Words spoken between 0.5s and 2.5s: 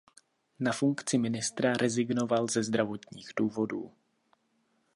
Na funkci ministra rezignoval